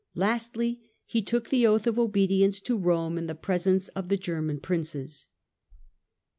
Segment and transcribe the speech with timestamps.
[0.15, 4.59] Lastly, he took the oath of obedience to Rome in the presence of the German
[4.59, 5.27] Princes.